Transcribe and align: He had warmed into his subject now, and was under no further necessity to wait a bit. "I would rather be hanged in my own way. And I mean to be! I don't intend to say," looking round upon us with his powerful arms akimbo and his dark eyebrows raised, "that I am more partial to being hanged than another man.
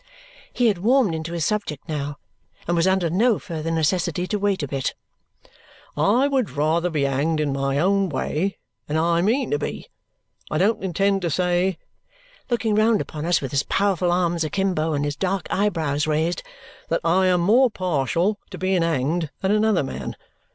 He 0.51 0.65
had 0.65 0.79
warmed 0.79 1.13
into 1.13 1.31
his 1.31 1.45
subject 1.45 1.87
now, 1.87 2.17
and 2.67 2.75
was 2.75 2.87
under 2.87 3.07
no 3.07 3.37
further 3.37 3.69
necessity 3.69 4.25
to 4.25 4.39
wait 4.39 4.63
a 4.63 4.67
bit. 4.67 4.95
"I 5.95 6.27
would 6.27 6.49
rather 6.49 6.89
be 6.89 7.03
hanged 7.03 7.39
in 7.39 7.53
my 7.53 7.77
own 7.77 8.09
way. 8.09 8.57
And 8.89 8.97
I 8.97 9.21
mean 9.21 9.51
to 9.51 9.59
be! 9.59 9.89
I 10.49 10.57
don't 10.57 10.83
intend 10.83 11.21
to 11.21 11.29
say," 11.29 11.77
looking 12.49 12.73
round 12.73 12.99
upon 12.99 13.27
us 13.27 13.41
with 13.41 13.51
his 13.51 13.61
powerful 13.61 14.11
arms 14.11 14.43
akimbo 14.43 14.93
and 14.93 15.05
his 15.05 15.15
dark 15.15 15.45
eyebrows 15.51 16.07
raised, 16.07 16.41
"that 16.89 17.01
I 17.03 17.27
am 17.27 17.41
more 17.41 17.69
partial 17.69 18.39
to 18.49 18.57
being 18.57 18.81
hanged 18.81 19.29
than 19.41 19.51
another 19.51 19.83
man. 19.83 20.15